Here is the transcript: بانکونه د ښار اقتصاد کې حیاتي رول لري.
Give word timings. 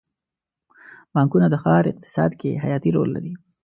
بانکونه 1.13 1.47
د 1.49 1.55
ښار 1.63 1.83
اقتصاد 1.91 2.31
کې 2.39 2.61
حیاتي 2.63 2.89
رول 2.95 3.09
لري. 3.15 3.33